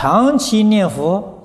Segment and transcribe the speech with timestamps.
[0.00, 1.42] 长期念佛，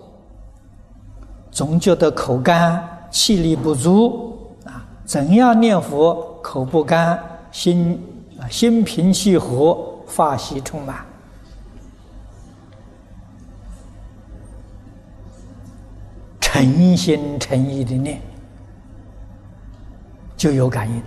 [1.49, 4.85] 总觉得口干、气力不足啊。
[5.03, 7.19] 怎样念佛口不干、
[7.51, 7.99] 心
[8.39, 11.03] 啊心平气和、法喜充满？
[16.39, 18.21] 诚心诚意的念，
[20.37, 20.97] 就有感应。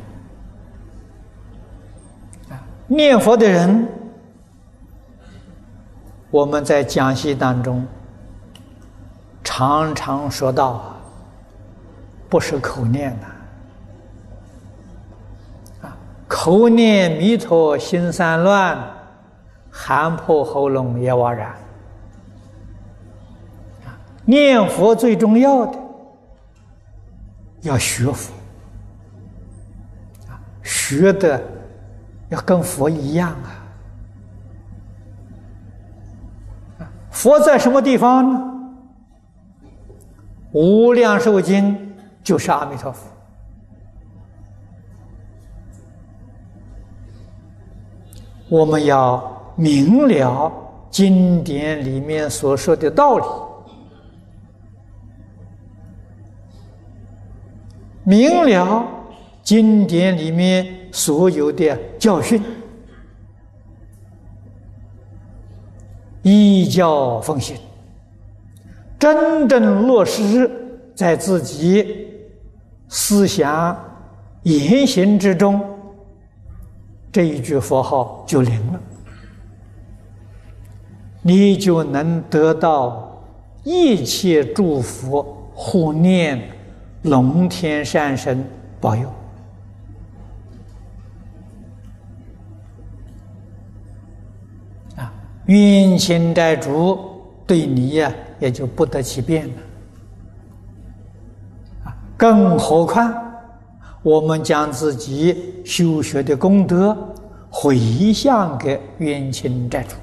[2.52, 2.58] 啊，
[2.88, 3.88] 念佛的人，
[6.36, 7.86] 我们在讲习当中
[9.42, 10.94] 常常说到，
[12.28, 13.26] 不是口念呐，
[15.88, 15.96] 啊，
[16.28, 18.78] 口念弥陀心散乱，
[19.70, 21.54] 喊破喉咙也枉然。
[24.26, 25.78] 念佛最重要的，
[27.62, 28.30] 要学佛
[30.28, 31.42] 啊，学的
[32.28, 33.64] 要跟佛一样啊。
[37.26, 38.40] 佛在什么地方呢？
[40.52, 41.76] 无量寿经
[42.22, 43.08] 就是阿弥陀佛。
[48.48, 50.52] 我们要明了
[50.88, 53.24] 经典里面所说的道理。
[58.04, 58.86] 明了
[59.42, 62.40] 经典里面所有的教训，
[66.28, 67.56] 依教奉行，
[68.98, 70.50] 真正落实
[70.92, 72.08] 在自己
[72.88, 73.78] 思想
[74.42, 75.60] 言行之中，
[77.12, 78.80] 这一句佛号就灵了，
[81.22, 83.22] 你就能得到
[83.62, 85.22] 一切诸佛
[85.54, 86.42] 护念。
[87.02, 88.44] 龙天善神
[88.80, 89.08] 保佑
[95.46, 96.98] 冤亲债主
[97.46, 99.54] 对你呀，也就不得其便了！
[102.16, 103.14] 更何况
[104.02, 106.96] 我们将自己修学的功德
[107.50, 109.96] 回向给冤亲债主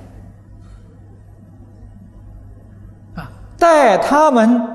[3.16, 4.70] 啊，带他们。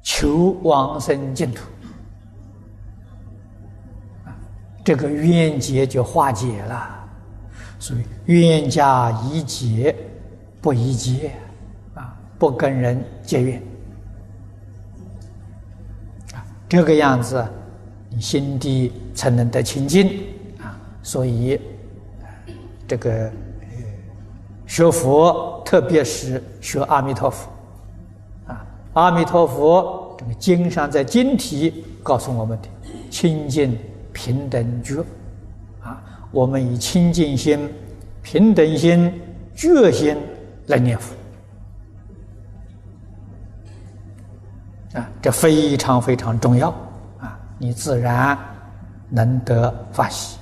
[0.00, 1.64] 求往生净土，
[4.82, 6.97] 这个冤结就化解了。
[7.78, 9.94] 所以冤家宜解
[10.60, 11.30] 不宜结，
[11.94, 13.62] 啊，不跟人结怨，
[16.34, 17.46] 啊，这个样子，
[18.10, 20.22] 你心地才能得清净，
[20.60, 21.60] 啊，所以
[22.86, 23.30] 这个
[24.66, 27.48] 学佛，特别是学阿弥陀佛。
[28.46, 32.68] 啊阿弥陀佛，这个经上在经题告诉我们的
[33.10, 33.78] 清净
[34.12, 35.04] 平等觉，
[36.30, 37.68] 我们以清净心、
[38.22, 39.12] 平等心、
[39.54, 40.16] 觉心
[40.66, 41.14] 来念佛，
[44.94, 46.68] 啊，这非常非常重要，
[47.18, 48.38] 啊，你自然
[49.08, 50.37] 能得法喜。